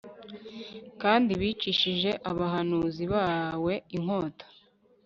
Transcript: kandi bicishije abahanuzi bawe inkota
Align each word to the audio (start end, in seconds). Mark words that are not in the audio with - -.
kandi 1.01 1.31
bicishije 1.41 2.11
abahanuzi 2.31 3.03
bawe 3.13 3.73
inkota 3.95 4.45